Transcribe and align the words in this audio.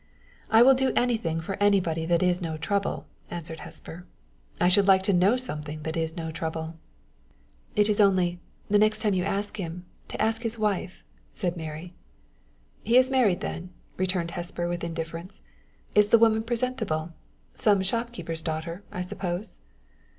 "I 0.49 0.63
will 0.63 0.73
do 0.73 0.91
anything 0.95 1.39
for 1.41 1.61
anybody 1.61 2.07
that 2.07 2.23
is 2.23 2.41
no 2.41 2.57
trouble," 2.57 3.05
answered 3.29 3.59
Hesper. 3.59 4.07
"I 4.59 4.67
should 4.67 4.87
like 4.87 5.03
to 5.03 5.13
know 5.13 5.37
something 5.37 5.83
that 5.83 5.95
is 5.95 6.17
no 6.17 6.31
trouble." 6.31 6.73
"It 7.75 7.87
is 7.87 8.01
only, 8.01 8.39
the 8.67 8.79
next 8.79 9.03
time 9.03 9.13
you 9.13 9.23
ask 9.23 9.57
him, 9.57 9.85
to 10.07 10.19
ask 10.19 10.41
his 10.41 10.57
wife," 10.57 11.03
said 11.33 11.55
Mary. 11.55 11.93
"He 12.83 12.97
is 12.97 13.11
married, 13.11 13.41
then?" 13.41 13.73
returned 13.95 14.31
Hesper 14.31 14.67
with 14.67 14.83
indifference. 14.83 15.43
"Is 15.93 16.07
the 16.07 16.17
woman 16.17 16.41
presentable? 16.41 17.13
Some 17.53 17.83
shopkeeper's 17.83 18.41
daughter, 18.41 18.81
I 18.91 19.01
suppose!" 19.01 19.59